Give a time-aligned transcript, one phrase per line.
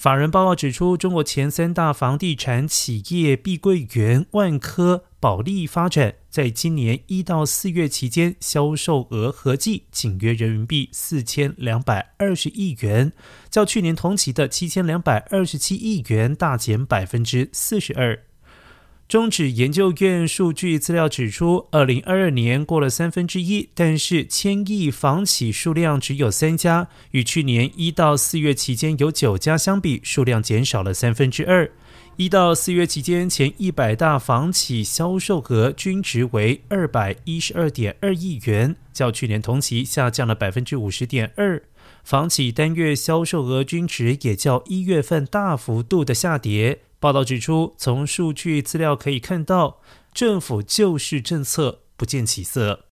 [0.00, 13.12] 法人报告指出，中国前三大房地产企业碧桂园、万科、保利发展，在今年一到四月期间，销售额合计仅约人民币四千两百二十亿元，
[13.50, 18.18] 较去年同期的七千两百二十七亿元大减百分之四十二。
[19.10, 31.68] 中指研究院数据资料指出，二零二二年过了三分之一，但是千亿房企数量只有三家，与去年一到四月期间有九家相比，数量减少了三分之二。
[32.18, 41.60] 一到四月期间，前一百大房企销售额均值为二百一十二点二亿元，较去年同期下降了百分之五十点二。
[42.04, 46.80] 房企单月销售额均值也较一月份大幅度的下跌。
[46.98, 49.80] 报道指出，从数据资料可以看到，
[50.12, 52.89] 政府救市政策不见起色。